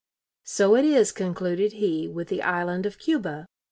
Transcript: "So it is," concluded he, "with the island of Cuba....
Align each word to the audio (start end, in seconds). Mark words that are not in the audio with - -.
"So 0.47 0.75
it 0.75 0.83
is," 0.83 1.11
concluded 1.11 1.73
he, 1.73 2.07
"with 2.07 2.29
the 2.29 2.41
island 2.41 2.87
of 2.87 2.97
Cuba.... 2.97 3.45